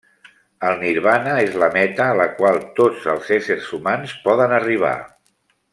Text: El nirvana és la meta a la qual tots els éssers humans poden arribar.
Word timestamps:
El 0.69 0.77
nirvana 0.83 1.35
és 1.41 1.59
la 1.63 1.69
meta 1.75 2.07
a 2.13 2.17
la 2.21 2.27
qual 2.39 2.59
tots 2.81 3.05
els 3.15 3.31
éssers 3.39 3.69
humans 3.79 4.17
poden 4.29 4.61
arribar. 4.63 4.97